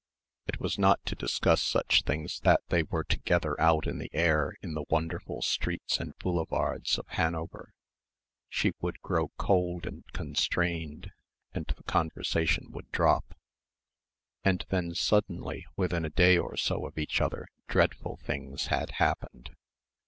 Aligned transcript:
It 0.47 0.59
was 0.59 0.79
not 0.79 1.05
to 1.05 1.15
discuss 1.15 1.61
such 1.61 2.01
things 2.01 2.39
that 2.39 2.61
they 2.69 2.81
were 2.81 3.03
together 3.03 3.55
out 3.61 3.85
in 3.85 3.99
the 3.99 4.09
air 4.13 4.55
in 4.63 4.73
the 4.73 4.85
wonderful 4.89 5.43
streets 5.43 5.99
and 5.99 6.17
boulevards 6.17 6.97
of 6.97 7.05
Hanover. 7.09 7.75
She 8.49 8.73
would 8.81 8.99
grow 9.01 9.27
cold 9.37 9.85
and 9.85 10.03
constrained, 10.11 11.11
and 11.53 11.67
the 11.67 11.83
conversation 11.83 12.71
would 12.71 12.89
drop. 12.91 13.37
And 14.43 14.65
then, 14.69 14.95
suddenly, 14.95 15.67
within 15.77 16.03
a 16.03 16.09
day 16.09 16.35
or 16.35 16.57
so 16.57 16.87
of 16.87 16.97
each 16.97 17.21
other, 17.21 17.47
dreadful 17.67 18.17
things 18.17 18.65
had 18.73 18.93
happened. 18.93 19.51